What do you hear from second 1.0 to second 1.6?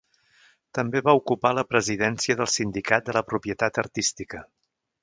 va ocupar